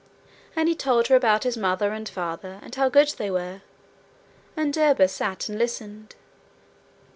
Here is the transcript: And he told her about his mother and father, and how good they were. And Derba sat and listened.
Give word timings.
And 0.55 0.67
he 0.67 0.73
told 0.73 1.09
her 1.09 1.15
about 1.15 1.43
his 1.43 1.55
mother 1.55 1.93
and 1.93 2.09
father, 2.09 2.57
and 2.63 2.73
how 2.73 2.89
good 2.89 3.09
they 3.19 3.29
were. 3.29 3.61
And 4.57 4.73
Derba 4.73 5.07
sat 5.07 5.47
and 5.47 5.59
listened. 5.59 6.15